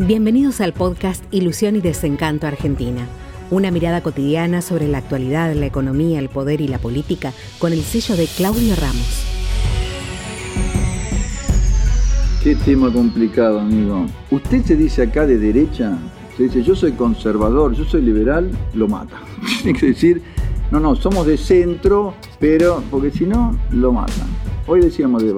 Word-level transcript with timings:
Bienvenidos 0.00 0.60
al 0.60 0.72
podcast 0.72 1.22
Ilusión 1.30 1.76
y 1.76 1.80
Desencanto 1.80 2.48
Argentina. 2.48 3.06
Una 3.52 3.70
mirada 3.70 4.02
cotidiana 4.02 4.60
sobre 4.60 4.88
la 4.88 4.98
actualidad, 4.98 5.54
la 5.54 5.66
economía, 5.66 6.18
el 6.18 6.28
poder 6.28 6.60
y 6.60 6.66
la 6.66 6.78
política 6.78 7.32
con 7.60 7.72
el 7.72 7.80
sello 7.82 8.16
de 8.16 8.26
Claudio 8.26 8.74
Ramos. 8.74 9.24
Qué 12.42 12.56
tema 12.56 12.92
complicado, 12.92 13.60
amigo. 13.60 14.06
Usted 14.32 14.64
se 14.64 14.74
dice 14.74 15.02
acá 15.02 15.28
de 15.28 15.38
derecha, 15.38 15.96
se 16.36 16.42
dice 16.42 16.64
yo 16.64 16.74
soy 16.74 16.90
conservador, 16.92 17.72
yo 17.76 17.84
soy 17.84 18.02
liberal, 18.02 18.50
lo 18.74 18.88
mata. 18.88 19.20
Tiene 19.62 19.78
que 19.78 19.86
decir, 19.86 20.22
no, 20.72 20.80
no, 20.80 20.96
somos 20.96 21.24
de 21.24 21.36
centro, 21.36 22.14
pero, 22.40 22.82
porque 22.90 23.12
si 23.12 23.26
no, 23.26 23.56
lo 23.70 23.92
matan. 23.92 24.26
Hoy 24.66 24.80
decíamos 24.80 25.22
de, 25.22 25.32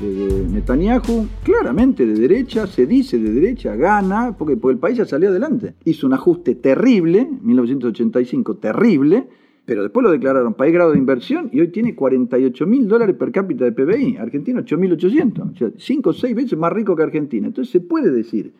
de 0.00 0.46
Netanyahu, 0.50 1.26
claramente 1.42 2.06
de 2.06 2.14
derecha, 2.14 2.66
se 2.66 2.86
dice 2.86 3.18
de 3.18 3.32
derecha, 3.32 3.76
gana, 3.76 4.34
porque, 4.36 4.58
el 4.70 4.78
país 4.78 4.98
ya 4.98 5.04
salió 5.04 5.28
adelante. 5.28 5.74
Hizo 5.84 6.06
un 6.06 6.14
ajuste 6.14 6.54
terrible, 6.56 7.28
1985, 7.42 8.56
terrible, 8.56 9.26
pero 9.64 9.82
después 9.82 10.04
lo 10.04 10.10
declararon 10.10 10.54
país 10.54 10.72
grado 10.72 10.92
de 10.92 10.98
inversión 10.98 11.48
y 11.52 11.60
hoy 11.60 11.68
tiene 11.68 11.94
48 11.94 12.66
mil 12.66 12.86
dólares 12.86 13.16
per 13.16 13.32
cápita 13.32 13.64
de 13.64 13.72
PBI. 13.72 14.16
Argentina 14.18 14.60
8.800, 14.60 15.52
o 15.52 15.56
sea, 15.56 15.70
5 15.76 16.10
o 16.10 16.12
6 16.12 16.34
veces 16.34 16.58
más 16.58 16.72
rico 16.72 16.94
que 16.94 17.02
Argentina. 17.02 17.46
Entonces 17.46 17.72
se 17.72 17.80
puede 17.80 18.10
decir, 18.10 18.52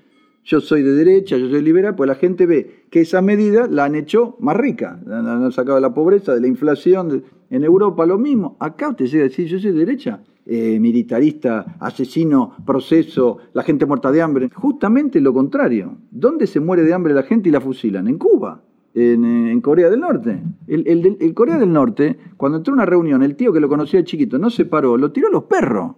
yo 0.45 0.61
soy 0.61 0.83
de 0.83 0.93
derecha, 0.93 1.37
yo 1.39 1.49
soy 1.49 1.63
liberal, 1.63 1.95
pues 1.95 2.07
la 2.07 2.15
gente 2.15 2.47
ve 2.47 2.85
que 2.91 3.01
esa 3.01 3.23
medida 3.23 3.67
la 3.67 3.85
han 3.85 3.95
hecho 3.95 4.37
más 4.41 4.57
rica, 4.57 5.01
la 5.07 5.19
han 5.19 5.53
sacado 5.53 5.77
de 5.77 5.81
la 5.81 5.95
pobreza, 5.95 6.35
de 6.35 6.41
la 6.41 6.47
inflación. 6.47 7.25
En 7.51 7.63
Europa 7.63 8.05
lo 8.05 8.19
mismo. 8.19 8.57
Acá 8.59 8.89
usted 8.89 9.07
llega 9.07 9.25
a 9.25 9.29
decir, 9.29 9.47
yo 9.47 9.59
soy 9.59 9.73
de 9.73 9.79
derecha. 9.79 10.21
Eh, 10.47 10.79
militarista, 10.79 11.77
asesino, 11.81 12.55
proceso, 12.67 13.39
la 13.55 13.63
gente 13.63 13.87
muerta 13.87 14.13
de 14.13 14.21
hambre. 14.21 14.51
Justamente 14.53 15.19
lo 15.21 15.33
contrario. 15.33 15.97
¿Dónde 16.11 16.47
se 16.47 16.61
muere 16.61 16.83
de 16.83 16.93
hambre 16.93 17.15
la 17.15 17.23
gente 17.23 17.49
y 17.49 17.53
la 17.53 17.63
fusilan? 17.63 18.07
En 18.09 18.19
Cuba, 18.19 18.63
en, 18.93 19.61
Corea 19.63 19.89
del 19.89 20.01
Norte. 20.01 20.43
El, 20.67 21.33
Corea 21.35 21.59
del 21.59 21.73
Norte, 21.73 22.19
cuando 22.37 22.59
entró 22.59 22.73
a 22.73 22.77
una 22.77 22.87
reunión, 22.87 23.23
el 23.23 23.37
tío 23.37 23.53
que 23.53 23.61
lo 23.61 23.69
conocía 23.69 24.01
de 24.01 24.05
chiquito 24.05 24.39
no 24.39 24.51
se 24.51 24.67
paró, 24.67 24.99
lo 24.99 25.13
tiró 25.13 25.29
a 25.29 25.33
los 25.33 25.45
perros. 25.45 25.97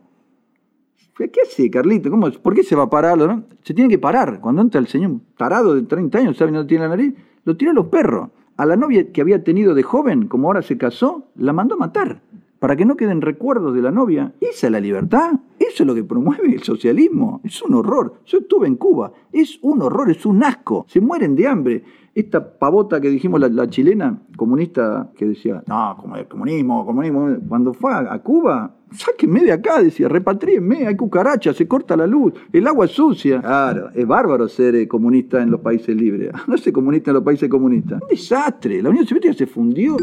¿Qué 1.17 1.41
hace, 1.43 1.71
Carlito? 1.71 2.11
¿Cómo, 2.11 2.31
¿Por 2.31 2.55
qué 2.55 2.63
se 2.63 2.77
va 2.77 2.85
a 2.85 2.91
parar? 2.91 3.19
Se 3.63 3.73
tiene 3.73 3.89
que 3.89 3.99
parar. 3.99 4.41
Cuando 4.41 4.61
entra 4.61 4.81
el 4.81 4.87
señor 4.87 5.13
tarado 5.37 5.75
de 5.75 5.83
30 5.83 6.19
años, 6.19 6.37
¿sabe? 6.37 6.53
No 6.53 6.67
tiene 6.67 6.85
la 6.85 6.91
nariz, 6.91 7.15
lo 7.45 7.57
tiró 7.57 7.71
a 7.71 7.75
los 7.75 7.87
perros. 7.87 8.29
A 8.59 8.67
la 8.67 8.77
novia 8.77 9.13
que 9.13 9.21
había 9.21 9.43
tenido 9.43 9.75
de 9.75 9.83
joven, 9.83 10.29
como 10.29 10.49
ahora 10.49 10.63
se 10.63 10.77
casó, 10.77 11.29
la 11.37 11.53
mandó 11.53 11.75
a 11.75 11.79
matar 11.79 12.21
para 12.59 12.77
que 12.77 12.85
no 12.85 12.97
queden 12.97 13.21
recuerdos 13.21 13.75
de 13.75 13.83
la 13.83 13.91
novia. 13.91 14.33
Esa 14.41 14.67
es 14.67 14.73
la 14.73 14.81
libertad. 14.81 15.33
Eso 15.59 15.83
es 15.83 15.87
lo 15.87 15.95
que 15.95 16.05
promueve 16.05 16.53
el 16.53 16.63
socialismo. 16.63 17.41
Es 17.45 17.63
un 17.63 17.75
horror. 17.75 18.15
Yo 18.27 18.39
estuve 18.39 18.67
en 18.67 18.77
Cuba. 18.77 19.13
Es 19.33 19.59
un 19.63 19.83
horror, 19.83 20.11
es 20.11 20.25
un 20.27 20.43
asco. 20.43 20.87
Se 20.89 21.01
mueren 21.01 21.37
de 21.37 21.47
hambre. 21.47 21.85
Esta 22.15 22.59
pavota 22.59 23.01
que 23.01 23.11
dijimos, 23.11 23.41
la, 23.41 23.69
chilena 23.69 24.19
comunista, 24.37 25.11
que 25.17 25.27
decía, 25.27 25.63
no, 25.67 25.97
comunismo, 26.29 26.87
comunismo. 26.87 27.37
Cuando 27.47 27.75
fue 27.75 27.93
a, 27.93 28.19
Cuba, 28.21 28.75
sáquenme 28.93 29.45
de 29.45 29.53
acá, 29.53 29.83
decía, 29.83 30.09
repatríenme, 30.09 30.87
hay 30.87 30.97
cucarachas, 30.97 31.57
se 31.57 31.67
corta 31.67 31.97
la 31.97 32.07
luz, 32.07 32.33
el 32.53 32.67
agua 32.67 32.87
es 32.87 32.93
sucia. 32.93 33.41
Claro, 33.41 33.91
es 33.95 34.07
bárbaro 34.07 34.49
ser 34.49 34.75
eh, 34.75 34.89
comunista 34.89 35.43
en 35.43 35.51
los 35.51 35.61
países 35.61 35.95
libres. 35.97 36.31
No 36.47 36.57
ser 36.57 36.73
comunista 36.73 37.11
en 37.11 37.15
los 37.15 37.25
países 37.25 37.49
comunistas. 37.49 38.01
Un 38.01 38.09
desastre. 38.09 38.83
La 38.83 38.91
Unión 38.91 39.07
Soviética 39.07 39.35
se 39.35 39.47
fundió. 39.47 39.97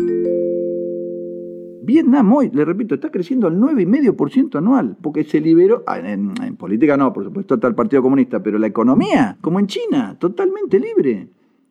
Vietnam 1.83 2.31
hoy, 2.31 2.49
le 2.53 2.63
repito, 2.63 2.95
está 2.95 3.11
creciendo 3.11 3.47
al 3.47 3.57
9,5% 3.57 4.57
anual, 4.57 4.95
porque 5.01 5.25
se 5.25 5.41
liberó, 5.41 5.83
ah, 5.85 5.99
en, 5.99 6.33
política 6.55 6.95
no, 6.95 7.11
por 7.11 7.25
supuesto 7.25 7.55
está 7.55 7.67
el 7.67 7.75
Partido 7.75 8.01
Comunista, 8.01 8.41
pero 8.41 8.57
la 8.57 8.67
economía, 8.67 9.37
como 9.41 9.59
en 9.59 9.67
China, 9.67 10.15
totalmente 10.17 10.79
libre. 10.79 11.27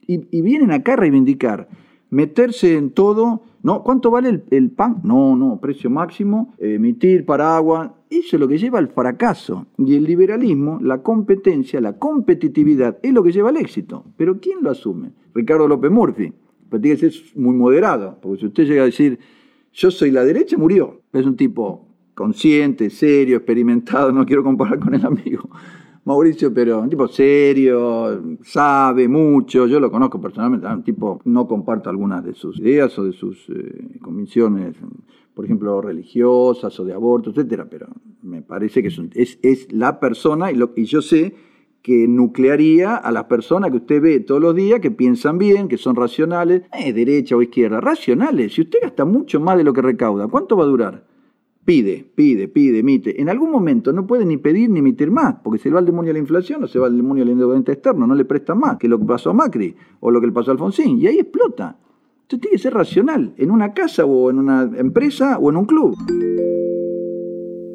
Y, 0.07 0.43
vienen 0.43 0.71
acá 0.71 0.95
a 0.95 0.97
reivindicar, 0.97 1.69
meterse 2.11 2.77
en 2.77 2.91
todo, 2.91 3.43
¿no? 3.63 3.83
¿Cuánto 3.83 4.11
vale 4.11 4.43
el, 4.51 4.71
pan? 4.71 5.01
No, 5.05 5.37
no, 5.37 5.61
precio 5.61 5.91
máximo, 5.91 6.55
emitir 6.59 7.25
paraguas, 7.25 7.91
eso 8.11 8.37
es 8.37 8.41
lo 8.41 8.49
que 8.49 8.59
lleva 8.59 8.79
al 8.79 8.89
fracaso. 8.89 9.67
Y 9.79 9.95
el 9.97 10.05
liberalismo, 10.05 10.79
la 10.83 11.03
competencia, 11.03 11.81
la 11.81 11.99
competitividad, 11.99 12.99
es 13.03 13.13
lo 13.13 13.23
que 13.23 13.33
lleva 13.33 13.51
al 13.51 13.57
éxito. 13.57 14.05
Pero 14.17 14.41
¿quién 14.41 14.59
lo 14.63 14.71
asume? 14.71 15.13
Ricardo 15.35 15.69
López 15.69 15.91
Murphy. 15.91 16.33
Pero 16.69 16.81
tiene 16.81 16.99
que 16.99 17.11
ser 17.11 17.23
muy 17.37 17.55
moderado, 17.55 18.19
porque 18.21 18.41
si 18.41 18.47
usted 18.47 18.65
llega 18.65 18.83
a 18.83 18.87
decir 18.87 19.19
yo 19.75 19.91
soy 19.91 20.11
la 20.11 20.25
derecha, 20.25 20.59
murió. 20.59 21.01
Es 21.13 21.25
un 21.25 21.37
tipo 21.37 21.89
consciente, 22.15 22.91
serio, 22.91 23.39
experimentado, 23.39 24.13
no 24.13 24.27
quiero 24.27 24.43
comparar 24.43 24.79
con 24.79 24.95
el 24.95 25.05
amigo 25.05 25.49
Mauricio, 26.05 26.53
pero 26.53 26.81
un 26.81 26.91
tipo 26.91 27.07
serio, 27.07 28.37
sabe 28.43 29.07
mucho, 29.07 29.69
yo 29.69 29.79
lo 29.79 29.91
conozco 29.91 30.21
personalmente, 30.21 30.67
un 30.67 30.83
tipo, 30.83 31.21
no 31.25 31.47
comparto 31.47 31.91
algunas 31.91 32.25
de 32.25 32.35
sus 32.35 32.59
ideas 32.59 32.99
o 32.99 33.05
de 33.05 33.13
sus 33.13 33.49
eh, 33.51 33.99
convicciones, 34.01 34.75
por 35.33 35.45
ejemplo, 35.45 35.81
religiosas 35.81 36.79
o 36.81 36.85
de 36.85 36.93
aborto, 36.93 37.31
etcétera, 37.31 37.67
pero 37.71 37.87
me 38.23 38.43
parece 38.43 38.83
que 38.83 38.89
es, 38.89 39.39
es, 39.43 39.73
la 39.73 40.01
persona 40.01 40.51
y, 40.51 40.57
lo, 40.57 40.73
y 40.75 40.87
yo 40.87 41.03
sé 41.03 41.35
que 41.83 42.09
nuclearía 42.09 42.97
a 42.97 43.13
las 43.13 43.25
personas 43.25 43.71
que 43.71 43.77
usted 43.77 44.03
ve 44.03 44.21
todos 44.21 44.41
los 44.41 44.57
días, 44.57 44.81
que 44.81 44.91
piensan 44.91 45.39
bien, 45.39 45.69
que 45.69 45.77
son 45.77 45.95
racionales, 45.95 46.63
eh, 46.73 46.93
derecha 46.93 47.37
o 47.37 47.43
izquierda, 47.43 47.81
racionales. 47.81 48.55
Si 48.55 48.63
usted 48.63 48.79
gasta 48.83 49.05
mucho 49.05 49.41
más 49.41 49.57
de 49.57 49.65
lo 49.65 49.73
que 49.73 49.83
recauda, 49.83 50.29
¿cuánto 50.29 50.57
va 50.57 50.65
a 50.65 50.69
durar? 50.69 51.12
Pide, 51.65 52.05
pide, 52.15 52.49
pide, 52.49 52.81
emite. 52.81 53.21
En 53.21 53.29
algún 53.29 53.53
momento 53.53 53.93
no 53.93 54.05
puede 54.07 54.25
ni 54.25 54.37
pedir 54.37 54.69
ni 54.69 54.81
emitir 54.81 55.13
más, 55.13 55.37
porque 55.45 55.61
se 55.61 55.71
va 55.71 55.79
al 55.79 55.87
demonio 55.87 56.13
la 56.13 56.19
inflación 56.19 56.65
o 56.65 56.67
se 56.67 56.79
va 56.81 56.89
al 56.89 56.97
demonio 56.97 57.23
el 57.23 57.31
endeudamiento 57.31 57.71
externo, 57.71 58.07
no 58.07 58.17
le 58.17 58.25
presta 58.25 58.55
más 58.57 58.79
que 58.79 58.89
lo 58.89 58.99
que 58.99 59.05
pasó 59.05 59.31
a 59.31 59.33
Macri 59.33 59.77
o 60.01 60.11
lo 60.11 60.21
que 60.21 60.27
le 60.27 60.33
pasó 60.33 60.51
a 60.51 60.55
Alfonsín, 60.55 60.99
y 60.99 61.07
ahí 61.07 61.19
explota. 61.21 61.79
Usted 62.23 62.41
tiene 62.41 62.57
que 62.57 62.63
ser 62.63 62.75
racional, 62.75 63.35
en 63.37 63.51
una 63.51 63.75
casa 63.75 64.05
o 64.05 64.31
en 64.31 64.39
una 64.39 64.71
empresa 64.77 65.39
o 65.39 65.51
en 65.51 65.57
un 65.57 65.65
club. 65.67 65.97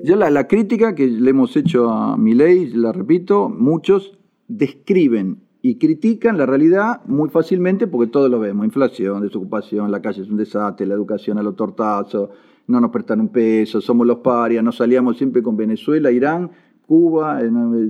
Ya 0.04 0.16
la, 0.16 0.48
crítica 0.48 0.94
que 0.94 1.08
le 1.08 1.30
hemos 1.30 1.56
hecho 1.56 1.90
a 1.90 2.18
ley, 2.18 2.72
la 2.74 2.92
repito, 2.92 3.50
muchos 3.50 4.18
describen 4.48 5.47
y 5.70 5.76
critican 5.76 6.38
la 6.38 6.46
realidad 6.46 7.02
muy 7.08 7.28
fácilmente 7.28 7.88
porque 7.88 8.10
todos 8.10 8.32
lo 8.32 8.40
vemos. 8.40 8.66
Inflación, 8.66 9.22
desocupación, 9.22 9.92
la 9.92 10.02
calle 10.02 10.22
es 10.22 10.30
un 10.30 10.38
desastre, 10.38 10.88
la 10.88 10.94
educación 10.94 11.38
a 11.40 11.44
los 11.44 11.58
tortazos, 11.58 12.30
no 12.68 12.80
nos 12.80 12.90
prestan 12.90 13.20
un 13.20 13.28
peso, 13.28 13.82
somos 13.82 14.08
los 14.08 14.20
parias, 14.20 14.64
nos 14.64 14.78
salíamos 14.78 15.18
siempre 15.18 15.44
con 15.44 15.58
Venezuela, 15.58 16.10
Irán, 16.10 16.52
Cuba, 16.86 17.42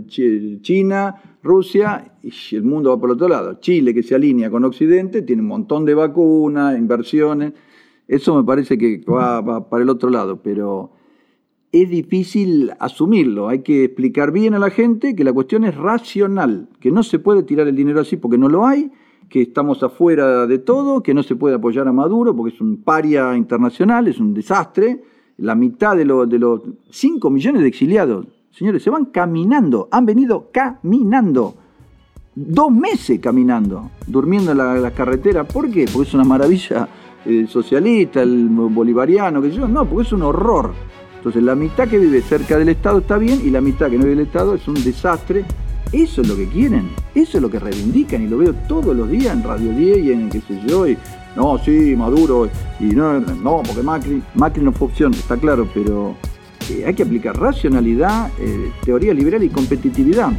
China, 0.08 1.38
Rusia 1.44 2.14
y 2.24 2.56
el 2.56 2.64
mundo 2.64 2.90
va 2.90 3.00
por 3.00 3.12
el 3.12 3.14
otro 3.14 3.28
lado. 3.28 3.60
Chile 3.60 3.94
que 3.94 4.02
se 4.02 4.16
alinea 4.16 4.50
con 4.50 4.66
Occidente, 4.66 5.22
tiene 5.22 5.44
un 5.44 5.48
montón 5.48 5.86
de 5.86 5.94
vacunas, 5.94 6.76
inversiones. 6.80 7.54
Eso 8.08 8.36
me 8.36 8.44
parece 8.44 8.80
que 8.80 9.04
va 9.08 9.70
para 9.70 9.84
el 9.84 9.90
otro 9.90 10.10
lado, 10.10 10.42
pero 10.42 10.94
es 11.72 11.90
difícil 11.90 12.72
asumirlo. 12.80 13.50
Hay 13.50 13.60
que 13.60 13.86
explicar 13.86 14.32
bien 14.32 14.54
a 14.54 14.60
la 14.60 14.70
gente 14.70 15.16
que 15.16 15.24
la 15.24 15.34
cuestión 15.34 15.64
es 15.66 15.76
racional, 15.76 16.70
que 16.80 16.92
no 16.92 17.04
se 17.04 17.20
puede 17.20 17.44
tirar 17.44 17.68
el 17.68 17.76
dinero 17.76 18.02
así 18.02 18.18
porque 18.18 18.38
no 18.38 18.50
lo 18.50 18.66
hay, 18.66 18.92
que 19.30 19.42
estamos 19.42 19.84
afuera 19.84 20.48
de 20.48 20.60
todo, 20.60 21.04
que 21.04 21.14
no 21.14 21.24
se 21.24 21.36
puede 21.36 21.56
apoyar 21.56 21.88
a 21.88 21.92
Maduro 21.92 22.36
porque 22.36 22.56
es 22.56 22.62
un 22.62 22.78
paria 22.78 23.36
internacional, 23.36 24.08
es 24.08 24.20
un 24.20 24.34
desastre. 24.34 25.04
La 25.38 25.54
mitad 25.54 25.96
de, 25.96 26.06
los 26.06 26.62
5 26.90 27.30
millones 27.30 27.62
de 27.62 27.68
exiliados, 27.68 28.26
señores, 28.52 28.82
se 28.82 28.90
van 28.90 29.06
caminando, 29.06 29.88
han 29.92 30.06
venido 30.06 30.50
caminando. 30.52 31.56
Dos 32.34 32.72
meses 32.72 33.20
caminando, 33.20 33.90
durmiendo 34.06 34.52
en 34.52 34.58
la, 34.58 34.92
carretera. 34.92 35.44
¿Por 35.44 35.70
qué? 35.72 35.86
Porque 35.92 36.08
es 36.08 36.14
una 36.14 36.24
maravilla 36.24 36.88
eh, 37.26 37.46
socialista, 37.48 38.22
el 38.22 38.48
bolivariano, 38.48 39.42
que 39.42 39.52
yo. 39.52 39.68
No, 39.68 39.86
porque 39.86 40.08
es 40.08 40.14
un 40.14 40.22
horror. 40.22 40.72
Entonces 41.18 41.44
la 41.44 41.56
mitad 41.56 41.88
que 41.88 41.98
vive 41.98 42.22
cerca 42.22 42.58
del 42.58 42.70
Estado 42.70 43.00
está 43.00 43.18
bien 43.18 43.42
y 43.44 43.50
la 43.50 43.62
mitad 43.62 43.90
que 43.90 43.98
no 43.98 44.04
vive 44.04 44.16
del 44.16 44.26
Estado 44.28 44.56
es 44.56 44.68
un 44.68 44.82
desastre. 44.84 45.46
Eso 45.92 46.22
es 46.22 46.28
lo 46.28 46.36
que 46.36 46.48
quieren, 46.48 46.90
eso 47.16 47.38
es 47.38 47.42
lo 47.42 47.50
que 47.50 47.60
reivindican 47.60 48.22
y 48.22 48.28
lo 48.28 48.40
veo 48.40 48.54
todos 48.68 48.94
los 48.94 49.10
días 49.10 49.34
en 49.34 49.42
Radio 49.42 49.72
10 49.72 49.98
y 50.00 50.12
en 50.12 50.30
qué 50.30 50.42
sé 50.42 50.60
yo. 50.68 50.86
Y, 50.86 50.98
no, 51.36 51.58
sí, 51.60 51.96
Maduro, 51.96 52.50
y 52.80 52.88
no, 52.88 53.20
no, 53.20 53.62
porque 53.66 53.84
Macri, 53.84 54.22
Macri 54.36 54.64
no 54.64 54.74
fue 54.74 54.88
opción, 54.88 55.14
está 55.14 55.38
claro, 55.38 55.68
pero 55.74 56.16
eh, 56.70 56.84
hay 56.86 56.94
que 56.94 57.04
aplicar 57.04 57.40
racionalidad, 57.40 58.30
eh, 58.40 58.72
teoría 58.84 59.14
liberal 59.14 59.44
y 59.44 59.50
competitividad. 59.50 60.32